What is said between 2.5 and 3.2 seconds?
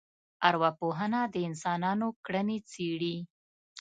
څېړي